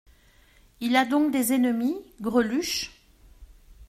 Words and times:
Il 0.79 0.95
a 0.95 1.05
donc 1.05 1.31
des 1.31 1.53
ennemis, 1.53 2.01
Greluche? 2.21 2.91